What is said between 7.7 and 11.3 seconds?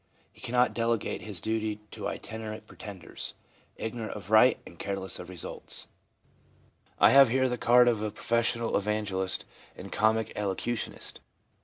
of a professional evangelist and comic elocutionist.